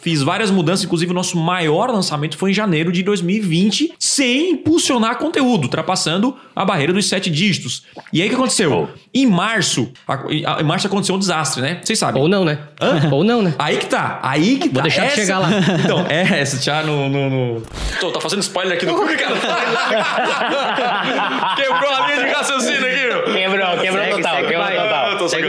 fiz 0.00 0.22
várias 0.22 0.50
mudanças, 0.50 0.84
inclusive 0.84 1.12
o 1.12 1.14
nosso 1.14 1.38
maior 1.38 1.88
lançamento 1.90 2.36
foi 2.36 2.50
em 2.50 2.54
janeiro 2.54 2.90
de 2.90 3.04
2020, 3.04 3.94
sem 3.96 4.50
impulsionar 4.50 5.18
conteúdo, 5.18 5.64
ultrapassando 5.64 6.36
a 6.56 6.64
barreira 6.64 6.92
dos 6.92 7.08
sete 7.08 7.30
dígitos. 7.30 7.84
E 8.12 8.20
aí 8.20 8.26
o 8.26 8.30
que 8.30 8.36
aconteceu? 8.36 8.88
Em 9.14 9.26
março, 9.26 9.92
a, 10.08 10.14
a, 10.56 10.60
em 10.60 10.64
março 10.64 10.88
aconteceu 10.88 11.14
um 11.14 11.20
desastre, 11.20 11.62
né? 11.62 11.78
Vocês 11.84 12.00
sabem. 12.00 12.20
Ou 12.20 12.28
não, 12.28 12.44
né? 12.44 12.58
Hã? 12.80 13.08
Ou 13.12 13.22
não, 13.22 13.42
né? 13.42 13.54
Aí 13.60 13.76
que 13.76 13.86
tá. 13.86 14.18
Aí 14.24 14.56
que 14.56 14.68
tá. 14.68 14.74
Vou 14.74 14.82
deixar 14.82 15.04
Essa... 15.04 15.14
de 15.14 15.20
chegar 15.20 15.38
lá. 15.38 15.50
Então, 15.82 16.06
é 16.08 16.31
esse 16.40 16.64
já 16.64 16.82
no. 16.82 17.08
no, 17.08 17.30
no... 17.30 17.62
Tô, 18.00 18.10
tá 18.10 18.20
fazendo 18.20 18.40
spoiler 18.40 18.76
aqui 18.76 18.86
do 18.86 18.94
cu, 18.94 19.06
cara. 19.06 19.34
Quebrou 21.56 21.94
a 21.94 22.06
linha 22.06 22.24
de 22.24 22.30
raciocínio 22.32 22.86
aqui, 22.86 23.06
meu. 23.06 23.22
Quebrou, 23.24 23.78
quebrou 23.78 24.04
segue, 24.04 24.16
total, 24.16 24.34
segue, 24.36 24.48
quebrou 24.48 24.64
vai. 24.64 24.76
total. 24.76 25.11
Tô 25.22 25.28
segue. 25.28 25.46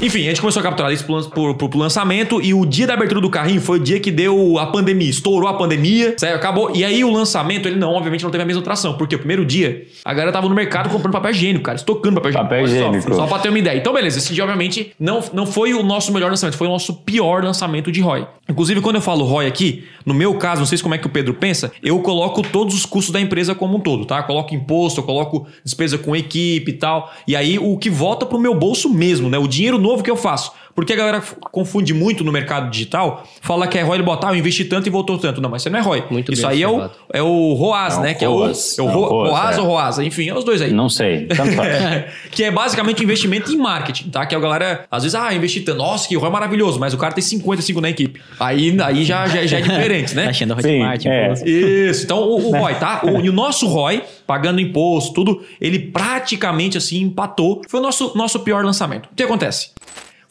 Enfim, 0.00 0.24
a 0.24 0.28
gente 0.30 0.40
começou 0.40 0.60
a 0.60 0.62
capturar 0.62 0.90
isso 0.90 1.04
pro, 1.04 1.22
pro, 1.28 1.54
pro, 1.54 1.68
pro, 1.68 1.78
lançamento 1.78 2.40
e 2.40 2.54
o 2.54 2.64
dia 2.64 2.86
da 2.86 2.94
abertura 2.94 3.20
do 3.20 3.28
carrinho 3.28 3.60
foi 3.60 3.78
o 3.78 3.82
dia 3.82 4.00
que 4.00 4.10
deu 4.10 4.58
a 4.58 4.66
pandemia, 4.66 5.10
estourou 5.10 5.48
a 5.48 5.54
pandemia, 5.54 6.14
certo? 6.16 6.36
Acabou. 6.36 6.74
E 6.74 6.82
aí 6.82 7.04
o 7.04 7.10
lançamento, 7.10 7.68
ele 7.68 7.76
não, 7.76 7.92
obviamente, 7.92 8.24
não 8.24 8.30
teve 8.30 8.42
a 8.42 8.46
mesma 8.46 8.62
atração. 8.62 8.94
Porque 8.94 9.14
o 9.14 9.18
primeiro 9.18 9.44
dia, 9.44 9.86
a 10.04 10.12
galera 10.12 10.32
tava 10.32 10.48
no 10.48 10.54
mercado 10.54 10.88
comprando 10.88 11.12
papel 11.12 11.30
higiênico, 11.30 11.64
cara, 11.64 11.76
estocando 11.76 12.16
papel 12.16 12.30
higiênico. 12.30 12.48
Papel 12.48 12.64
higiênico. 12.64 13.14
Só, 13.14 13.22
só 13.22 13.26
pra 13.26 13.38
ter 13.38 13.50
uma 13.50 13.58
ideia. 13.58 13.76
Então, 13.76 13.92
beleza, 13.92 14.18
esse 14.18 14.32
dia, 14.32 14.44
obviamente, 14.44 14.92
não, 14.98 15.22
não 15.32 15.46
foi 15.46 15.74
o 15.74 15.82
nosso 15.82 16.12
melhor 16.12 16.30
lançamento, 16.30 16.56
foi 16.56 16.66
o 16.66 16.70
nosso 16.70 16.94
pior 16.94 17.44
lançamento 17.44 17.92
de 17.92 18.00
ROI. 18.00 18.26
Inclusive, 18.48 18.80
quando 18.80 18.96
eu 18.96 19.02
falo 19.02 19.24
ROI 19.24 19.46
aqui, 19.46 19.84
no 20.04 20.14
meu 20.14 20.34
caso, 20.36 20.60
não 20.60 20.66
sei 20.66 20.78
como 20.78 20.94
é 20.94 20.98
que 20.98 21.06
o 21.06 21.10
Pedro 21.10 21.34
pensa, 21.34 21.72
eu 21.82 21.98
coloco 22.00 22.42
todos 22.42 22.74
os 22.74 22.86
custos 22.86 23.12
da 23.12 23.20
empresa 23.20 23.54
como 23.54 23.76
um 23.76 23.80
todo, 23.80 24.04
tá? 24.04 24.18
Eu 24.18 24.24
coloco 24.24 24.54
imposto, 24.54 25.00
eu 25.00 25.04
coloco 25.04 25.46
despesa 25.64 25.98
com 25.98 26.14
equipe 26.14 26.70
e 26.70 26.74
tal. 26.74 27.12
E 27.26 27.34
aí 27.34 27.58
o 27.58 27.76
que 27.76 27.90
volta 27.90 28.24
pro 28.24 28.38
meu 28.38 28.54
bolso 28.54 28.85
mesmo, 28.88 29.28
né? 29.28 29.38
O 29.38 29.46
dinheiro 29.46 29.78
novo 29.78 30.02
que 30.02 30.10
eu 30.10 30.16
faço. 30.16 30.52
Porque 30.76 30.92
a 30.92 30.96
galera 30.96 31.22
confunde 31.50 31.94
muito 31.94 32.22
no 32.22 32.30
mercado 32.30 32.70
digital, 32.70 33.26
fala 33.40 33.66
que 33.66 33.78
é 33.78 33.82
ROI, 33.82 33.96
ele 33.96 34.02
botar, 34.02 34.28
ah, 34.28 34.32
eu 34.32 34.36
investi 34.36 34.62
tanto 34.66 34.86
e 34.86 34.90
voltou 34.90 35.16
tanto. 35.16 35.40
Não, 35.40 35.48
mas 35.48 35.62
isso 35.62 35.70
não 35.70 35.78
é 35.78 35.82
ROI. 35.82 36.04
Muito 36.10 36.30
isso 36.30 36.46
aí 36.46 36.62
é 36.62 36.68
o, 36.68 36.90
é 37.14 37.22
o 37.22 37.54
ROAS, 37.54 37.96
é 37.96 38.02
né? 38.02 38.14
que 38.14 38.22
é 38.22 38.28
o, 38.28 38.44
é 38.44 38.52
o 38.82 38.86
Ro, 38.86 39.28
ROAS 39.30 39.56
é. 39.56 39.60
ou 39.62 39.66
ROAS, 39.68 39.98
enfim, 40.00 40.28
é 40.28 40.34
os 40.34 40.44
dois 40.44 40.60
aí. 40.60 40.70
Não 40.70 40.90
sei, 40.90 41.24
tanto 41.28 41.52
faz. 41.52 42.04
que 42.30 42.44
é 42.44 42.50
basicamente 42.50 43.02
investimento 43.02 43.50
em 43.50 43.56
marketing, 43.56 44.10
tá? 44.10 44.26
Que 44.26 44.34
a 44.34 44.38
galera, 44.38 44.84
às 44.90 45.02
vezes, 45.02 45.14
ah, 45.14 45.32
investi 45.32 45.62
tanto, 45.62 45.78
nossa, 45.78 46.06
que 46.06 46.14
ROI 46.14 46.28
é 46.28 46.32
maravilhoso, 46.32 46.78
mas 46.78 46.92
o 46.92 46.98
cara 46.98 47.14
tem 47.14 47.24
55 47.24 47.80
na 47.80 47.88
equipe. 47.88 48.20
Aí, 48.38 48.76
aí 48.78 49.02
já, 49.02 49.26
já, 49.28 49.46
já 49.46 49.58
é 49.58 49.62
diferente, 49.62 50.14
né? 50.14 50.24
tá 50.24 50.30
achando 50.30 50.52
Hotmart. 50.52 51.06
É. 51.06 51.32
Isso, 51.48 52.04
então 52.04 52.18
o, 52.18 52.50
o 52.50 52.52
ROI, 52.60 52.74
tá? 52.74 53.00
O, 53.02 53.18
e 53.24 53.30
o 53.30 53.32
nosso 53.32 53.66
ROI, 53.66 54.02
pagando 54.26 54.60
imposto, 54.60 55.14
tudo, 55.14 55.42
ele 55.58 55.78
praticamente 55.78 56.76
assim 56.76 57.00
empatou. 57.00 57.62
Foi 57.66 57.80
o 57.80 57.82
nosso, 57.82 58.12
nosso 58.14 58.40
pior 58.40 58.62
lançamento. 58.62 59.06
O 59.06 59.14
que 59.16 59.22
acontece? 59.22 59.70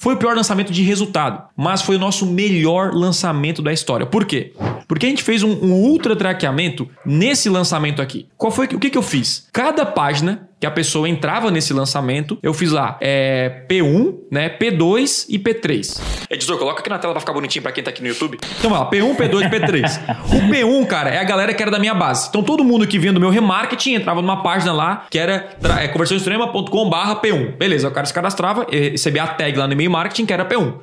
Foi 0.05 0.13
o 0.13 0.17
pior 0.17 0.35
lançamento 0.35 0.71
de 0.71 0.83
resultado, 0.83 1.45
mas 1.57 1.81
foi 1.81 1.95
o 1.95 1.99
nosso 1.99 2.27
melhor 2.27 2.93
lançamento 2.93 3.59
da 3.59 3.73
história. 3.73 4.05
Por 4.05 4.23
quê? 4.23 4.53
Porque 4.87 5.07
a 5.07 5.09
gente 5.09 5.23
fez 5.23 5.41
um, 5.41 5.49
um 5.49 5.71
ultra 5.71 6.15
traqueamento 6.15 6.87
nesse 7.03 7.49
lançamento 7.49 8.03
aqui. 8.03 8.27
Qual 8.37 8.51
foi 8.51 8.67
o 8.67 8.77
que, 8.77 8.91
que 8.91 8.97
eu 8.99 9.01
fiz? 9.01 9.47
Cada 9.51 9.83
página 9.83 10.47
que 10.65 10.67
a 10.67 10.71
pessoa 10.71 11.07
entrava 11.07 11.51
nesse 11.51 11.73
lançamento, 11.73 12.39
eu 12.41 12.53
fiz 12.53 12.71
lá 12.71 12.97
é, 12.99 13.63
P1, 13.69 14.15
né, 14.31 14.49
P2 14.49 15.27
e 15.29 15.37
P3. 15.37 16.01
Editor, 16.29 16.57
coloca 16.57 16.79
aqui 16.79 16.89
na 16.89 16.97
tela 16.97 17.13
pra 17.13 17.19
ficar 17.19 17.33
bonitinho 17.33 17.61
pra 17.61 17.71
quem 17.71 17.83
tá 17.83 17.91
aqui 17.91 18.01
no 18.01 18.07
YouTube. 18.07 18.39
Então, 18.59 18.71
ó, 18.71 18.89
P1, 18.89 19.15
P2 19.15 19.45
e 19.45 19.49
P3. 19.49 19.99
o 20.25 20.51
P1, 20.51 20.87
cara, 20.87 21.11
é 21.11 21.19
a 21.19 21.23
galera 21.23 21.53
que 21.53 21.61
era 21.61 21.69
da 21.69 21.77
minha 21.77 21.93
base. 21.93 22.29
Então, 22.29 22.41
todo 22.41 22.63
mundo 22.63 22.87
que 22.87 22.97
vinha 22.97 23.13
do 23.13 23.19
meu 23.19 23.29
remarketing 23.29 23.93
entrava 23.93 24.21
numa 24.21 24.41
página 24.41 24.73
lá 24.73 25.05
que 25.09 25.19
era 25.19 25.55
é, 25.79 25.87
conversãoextrema.com 25.87 26.89
barra 26.89 27.21
P1. 27.21 27.57
Beleza, 27.57 27.87
o 27.87 27.91
cara 27.91 28.07
se 28.07 28.13
cadastrava, 28.13 28.65
recebia 28.71 29.23
a 29.23 29.27
tag 29.27 29.55
lá 29.55 29.67
no 29.67 29.73
e-mail 29.73 29.91
marketing 29.91 30.25
que 30.25 30.33
era 30.33 30.45
P1. 30.45 30.73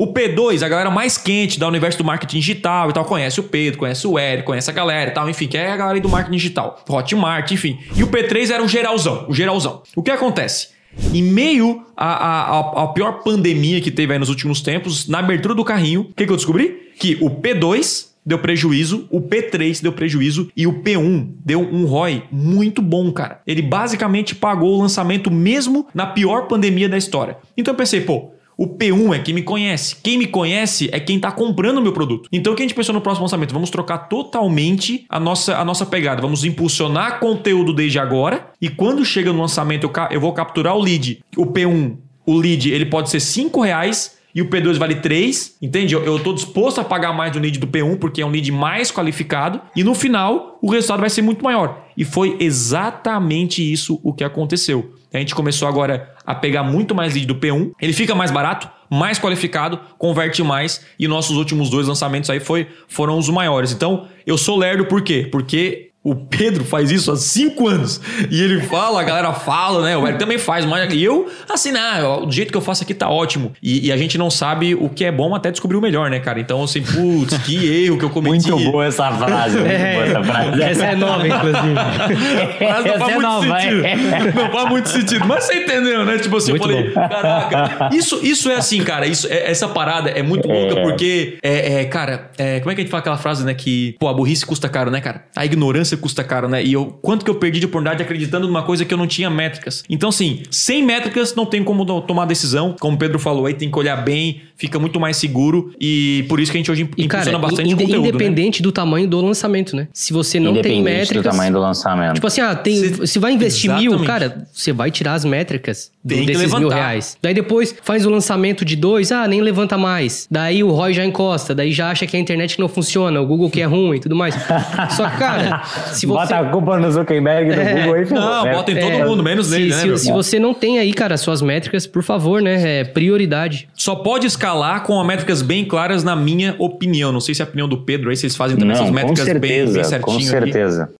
O 0.00 0.14
P2, 0.14 0.62
a 0.62 0.68
galera 0.70 0.90
mais 0.90 1.18
quente 1.18 1.60
da 1.60 1.68
universo 1.68 1.98
do 1.98 2.04
marketing 2.04 2.38
digital 2.38 2.88
e 2.88 2.92
tal, 2.94 3.04
conhece 3.04 3.38
o 3.38 3.42
Pedro, 3.42 3.80
conhece 3.80 4.06
o 4.06 4.18
Eric, 4.18 4.46
conhece 4.46 4.70
a 4.70 4.72
galera 4.72 5.10
e 5.10 5.12
tal, 5.12 5.28
enfim, 5.28 5.46
que 5.46 5.58
é 5.58 5.70
a 5.70 5.76
galera 5.76 6.00
do 6.00 6.08
marketing 6.08 6.38
digital, 6.38 6.82
Hotmart, 6.88 7.52
enfim. 7.52 7.78
E 7.94 8.02
o 8.02 8.06
P3 8.06 8.50
era 8.50 8.64
o 8.64 8.66
geralzão, 8.66 9.26
o 9.28 9.34
geralzão. 9.34 9.82
O 9.94 10.02
que 10.02 10.10
acontece? 10.10 10.68
Em 11.12 11.22
meio 11.22 11.84
à, 11.94 12.90
pior 12.94 13.22
pandemia 13.22 13.78
que 13.82 13.90
teve 13.90 14.14
aí 14.14 14.18
nos 14.18 14.30
últimos 14.30 14.62
tempos, 14.62 15.06
na 15.06 15.18
abertura 15.18 15.54
do 15.54 15.62
carrinho, 15.66 16.00
o 16.00 16.14
que, 16.14 16.24
que 16.24 16.32
eu 16.32 16.36
descobri? 16.36 16.92
Que 16.98 17.18
o 17.20 17.28
P2 17.28 18.06
deu 18.24 18.38
prejuízo, 18.38 19.06
o 19.10 19.20
P3 19.20 19.82
deu 19.82 19.92
prejuízo 19.92 20.50
e 20.56 20.66
o 20.66 20.82
P1 20.82 21.28
deu 21.44 21.60
um 21.60 21.84
ROI 21.84 22.22
muito 22.32 22.80
bom, 22.80 23.12
cara. 23.12 23.42
Ele 23.46 23.60
basicamente 23.60 24.34
pagou 24.34 24.78
o 24.78 24.80
lançamento 24.80 25.30
mesmo 25.30 25.86
na 25.94 26.06
pior 26.06 26.48
pandemia 26.48 26.88
da 26.88 26.96
história. 26.96 27.36
Então 27.54 27.74
eu 27.74 27.76
pensei, 27.76 28.00
pô, 28.00 28.30
o 28.60 28.66
P1 28.66 29.16
é 29.16 29.18
quem 29.20 29.32
me 29.32 29.42
conhece. 29.42 29.96
Quem 30.02 30.18
me 30.18 30.26
conhece 30.26 30.90
é 30.92 31.00
quem 31.00 31.16
está 31.16 31.32
comprando 31.32 31.78
o 31.78 31.80
meu 31.80 31.94
produto. 31.94 32.28
Então, 32.30 32.52
o 32.52 32.56
que 32.56 32.62
a 32.62 32.66
gente 32.66 32.74
pensou 32.74 32.94
no 32.94 33.00
próximo 33.00 33.24
lançamento? 33.24 33.54
Vamos 33.54 33.70
trocar 33.70 33.96
totalmente 34.00 35.06
a 35.08 35.18
nossa, 35.18 35.56
a 35.56 35.64
nossa 35.64 35.86
pegada. 35.86 36.20
Vamos 36.20 36.44
impulsionar 36.44 37.20
conteúdo 37.20 37.72
desde 37.72 37.98
agora. 37.98 38.50
E 38.60 38.68
quando 38.68 39.02
chega 39.02 39.32
no 39.32 39.40
lançamento, 39.40 39.84
eu, 39.84 39.92
eu 40.10 40.20
vou 40.20 40.34
capturar 40.34 40.76
o 40.76 40.78
lead. 40.78 41.24
O 41.38 41.46
P1, 41.46 41.96
o 42.26 42.34
lead, 42.36 42.70
ele 42.70 42.84
pode 42.84 43.08
ser 43.08 43.20
5 43.20 43.62
reais 43.62 44.18
e 44.34 44.42
o 44.42 44.50
P2 44.50 44.76
vale 44.76 44.96
3, 44.96 45.56
entende? 45.62 45.94
Eu, 45.94 46.18
estou 46.18 46.34
disposto 46.34 46.82
a 46.82 46.84
pagar 46.84 47.14
mais 47.14 47.32
do 47.32 47.38
lead 47.38 47.58
do 47.58 47.66
P1 47.66 47.98
porque 47.98 48.20
é 48.20 48.26
um 48.26 48.30
lead 48.30 48.52
mais 48.52 48.92
qualificado 48.92 49.60
e 49.74 49.82
no 49.82 49.94
final 49.94 50.58
o 50.60 50.70
resultado 50.70 51.00
vai 51.00 51.08
ser 51.08 51.22
muito 51.22 51.42
maior. 51.42 51.86
E 51.96 52.04
foi 52.04 52.36
exatamente 52.38 53.72
isso 53.72 53.98
o 54.02 54.12
que 54.12 54.22
aconteceu. 54.22 54.99
A 55.12 55.18
gente 55.18 55.34
começou 55.34 55.66
agora 55.66 56.14
a 56.24 56.34
pegar 56.34 56.62
muito 56.62 56.94
mais 56.94 57.14
lead 57.14 57.26
do 57.26 57.34
P1. 57.34 57.72
Ele 57.80 57.92
fica 57.92 58.14
mais 58.14 58.30
barato, 58.30 58.68
mais 58.88 59.18
qualificado, 59.18 59.80
converte 59.98 60.42
mais. 60.42 60.84
E 60.98 61.08
nossos 61.08 61.36
últimos 61.36 61.68
dois 61.68 61.88
lançamentos 61.88 62.30
aí 62.30 62.40
foi, 62.40 62.68
foram 62.88 63.18
os 63.18 63.28
maiores. 63.28 63.72
Então, 63.72 64.06
eu 64.26 64.38
sou 64.38 64.56
lerdo 64.56 64.86
por 64.86 65.02
quê? 65.02 65.28
Porque 65.30 65.89
o 66.02 66.14
Pedro 66.14 66.64
faz 66.64 66.90
isso 66.90 67.12
há 67.12 67.16
cinco 67.16 67.68
anos. 67.68 68.00
E 68.30 68.42
ele 68.42 68.62
fala, 68.62 69.00
a 69.00 69.04
galera 69.04 69.34
fala, 69.34 69.84
né? 69.84 69.96
O 69.98 70.06
Eric 70.06 70.18
também 70.18 70.38
faz, 70.38 70.64
mas 70.64 70.90
e 70.94 71.04
eu, 71.04 71.30
assim, 71.48 71.72
não, 71.72 72.26
o 72.26 72.32
jeito 72.32 72.50
que 72.50 72.56
eu 72.56 72.62
faço 72.62 72.82
aqui 72.82 72.94
tá 72.94 73.10
ótimo. 73.10 73.52
E, 73.62 73.88
e, 73.88 73.92
a 73.92 73.96
gente 73.98 74.16
não 74.16 74.30
sabe 74.30 74.74
o 74.74 74.88
que 74.88 75.04
é 75.04 75.12
bom 75.12 75.34
até 75.34 75.50
descobrir 75.50 75.76
o 75.76 75.80
melhor, 75.80 76.08
né, 76.08 76.18
cara? 76.18 76.40
Então, 76.40 76.62
assim, 76.62 76.82
putz, 76.82 77.36
que 77.44 77.84
erro 77.84 77.98
que 77.98 78.04
eu 78.04 78.10
cometi. 78.10 78.50
Muito 78.50 78.70
boa 78.70 78.86
essa 78.86 79.12
frase. 79.12 79.58
É, 79.58 79.92
boa 79.92 80.06
essa 80.06 80.24
frase. 80.24 80.62
Essa 80.62 80.86
é 80.86 80.96
nova, 80.96 81.28
inclusive. 81.28 81.74
Mas 82.60 82.84
não 82.84 82.98
faz 82.98 83.00
é 83.00 83.14
muito 83.14 83.22
nova, 83.22 83.60
sentido. 83.60 83.84
É. 83.84 83.96
Não 84.32 84.50
faz 84.50 84.68
muito 84.70 84.88
sentido. 84.88 85.26
Mas 85.26 85.44
você 85.44 85.54
entendeu, 85.62 86.06
né? 86.06 86.18
Tipo 86.18 86.36
assim, 86.38 86.50
muito 86.52 86.70
eu 86.70 86.76
falei, 86.76 86.94
bom. 86.94 87.08
caraca. 87.08 87.94
Isso, 87.94 88.20
isso 88.22 88.50
é 88.50 88.56
assim, 88.56 88.82
cara. 88.82 89.06
Isso, 89.06 89.26
é, 89.30 89.50
essa 89.50 89.68
parada 89.68 90.08
é 90.08 90.22
muito 90.22 90.48
louca, 90.48 90.80
é. 90.80 90.82
porque, 90.82 91.38
é, 91.42 91.82
é 91.82 91.84
cara, 91.84 92.30
como 92.60 92.70
é 92.70 92.74
que 92.74 92.80
a 92.80 92.84
gente 92.84 92.90
fala 92.90 93.00
aquela 93.00 93.18
frase, 93.18 93.44
né? 93.44 93.52
Que, 93.52 93.96
pô, 94.00 94.08
a 94.08 94.14
burrice 94.14 94.46
custa 94.46 94.66
caro, 94.66 94.90
né, 94.90 95.02
cara? 95.02 95.24
A 95.36 95.44
ignorância 95.44 95.89
ignorância 95.90 95.96
custa 95.96 96.22
caro, 96.22 96.48
né? 96.48 96.62
E 96.62 96.72
eu, 96.72 96.98
quanto 97.02 97.24
que 97.24 97.30
eu 97.30 97.34
perdi 97.34 97.60
de 97.60 97.66
oportunidade 97.66 98.02
acreditando 98.02 98.46
numa 98.46 98.62
coisa 98.62 98.84
que 98.84 98.92
eu 98.92 98.98
não 98.98 99.06
tinha 99.06 99.28
métricas. 99.30 99.82
Então, 99.88 100.08
assim, 100.08 100.42
sem 100.50 100.84
métricas 100.84 101.34
não 101.34 101.46
tem 101.46 101.62
como 101.62 101.84
tomar 102.02 102.26
decisão. 102.26 102.76
Como 102.78 102.96
o 102.96 102.98
Pedro 102.98 103.18
falou 103.18 103.46
aí, 103.46 103.54
tem 103.54 103.70
que 103.70 103.78
olhar 103.78 103.96
bem, 103.96 104.42
fica 104.56 104.78
muito 104.78 105.00
mais 105.00 105.16
seguro. 105.16 105.72
E 105.80 106.24
por 106.28 106.40
isso 106.40 106.50
que 106.50 106.58
a 106.58 106.60
gente 106.60 106.70
hoje 106.70 106.82
e, 106.96 107.04
impulsiona 107.04 107.24
cara, 107.24 107.38
bastante 107.38 107.70
ind 107.70 107.78
conteúdo. 107.78 108.02
Né? 108.02 108.08
Independente 108.08 108.60
né? 108.60 108.64
do 108.64 108.72
tamanho 108.72 109.08
do 109.08 109.20
lançamento, 109.20 109.74
né? 109.74 109.88
Se 109.92 110.12
você 110.12 110.38
não 110.38 110.54
tem 110.60 110.82
métricas. 110.82 111.22
do 111.22 111.30
tamanho 111.30 111.52
do 111.52 111.60
lançamento. 111.60 112.14
Tipo 112.14 112.26
assim, 112.26 112.40
ah, 112.40 112.54
tem, 112.54 113.06
se, 113.06 113.18
vai 113.18 113.32
investir 113.32 113.70
exatamente. 113.70 113.96
mil, 113.96 114.06
cara, 114.06 114.46
você 114.52 114.72
vai 114.72 114.90
tirar 114.90 115.14
as 115.14 115.24
métricas 115.24 115.90
tem 116.06 116.24
desses 116.24 116.54
mil 116.54 116.68
reais. 116.68 117.16
Daí 117.22 117.34
depois 117.34 117.74
faz 117.82 118.06
o 118.06 118.10
lançamento 118.10 118.64
de 118.64 118.76
dois, 118.76 119.12
ah, 119.12 119.26
nem 119.26 119.40
levanta 119.40 119.76
mais. 119.76 120.26
Daí 120.30 120.62
o 120.64 120.70
ROI 120.70 120.94
já 120.94 121.04
encosta, 121.04 121.54
daí 121.54 121.72
já 121.72 121.90
acha 121.90 122.06
que 122.06 122.16
a 122.16 122.20
internet 122.20 122.58
não 122.58 122.68
funciona, 122.68 123.20
o 123.20 123.26
Google 123.26 123.50
que 123.50 123.60
é 123.60 123.66
ruim 123.66 123.96
e 123.96 124.00
tudo 124.00 124.16
mais. 124.16 124.34
Só 124.96 125.08
que, 125.08 125.18
cara, 125.18 125.62
se 125.80 126.06
você... 126.06 126.06
Bota 126.06 126.38
a 126.38 126.44
culpa 126.50 126.78
no 126.78 126.90
Zuckerberg, 126.90 127.54
no 127.54 127.62
é, 127.62 127.74
Google 127.74 127.94
aí. 127.94 128.10
Não, 128.10 128.46
é, 128.46 128.52
bota 128.54 128.72
em 128.72 128.78
todo 128.78 128.92
é, 128.92 129.04
mundo, 129.04 129.22
menos 129.22 129.50
nele, 129.50 129.70
né? 129.70 129.76
Se, 129.76 129.98
se 129.98 130.12
você 130.12 130.38
não 130.38 130.54
tem 130.54 130.78
aí, 130.78 130.92
cara, 130.92 131.16
suas 131.16 131.42
métricas, 131.42 131.86
por 131.86 132.02
favor, 132.02 132.42
né? 132.42 132.80
É 132.80 132.84
prioridade. 132.84 133.68
Só 133.74 133.94
pode 133.94 134.26
escalar 134.26 134.82
com 134.84 135.02
métricas 135.04 135.42
bem 135.42 135.64
claras, 135.64 136.04
na 136.04 136.14
minha 136.14 136.54
opinião. 136.58 137.12
Não 137.12 137.20
sei 137.20 137.34
se 137.34 137.42
é 137.42 137.44
a 137.44 137.48
opinião 137.48 137.68
do 137.68 137.78
Pedro 137.78 138.10
aí, 138.10 138.16
vocês 138.16 138.36
fazem 138.36 138.56
também 138.56 138.74
não, 138.74 138.82
essas 138.82 138.94
métricas 138.94 139.24
certeza, 139.24 139.64
bem, 139.64 139.72
bem 139.72 139.84
certinho. 139.84 140.16
Com 140.16 140.20
certeza. 140.20 140.90